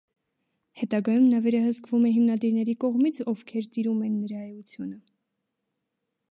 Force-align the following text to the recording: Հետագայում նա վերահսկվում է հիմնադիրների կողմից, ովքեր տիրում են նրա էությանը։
Հետագայում 0.79 1.27
նա 1.33 1.41
վերահսկվում 1.47 2.07
է 2.11 2.15
հիմնադիրների 2.15 2.75
կողմից, 2.85 3.21
ովքեր 3.35 3.69
տիրում 3.77 4.03
են 4.09 4.19
նրա 4.25 4.43
էությանը։ 4.49 5.01